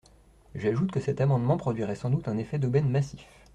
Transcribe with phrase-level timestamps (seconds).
[0.55, 3.27] J’ajoute que cet amendement produirait sans doute un effet d’aubaine massif.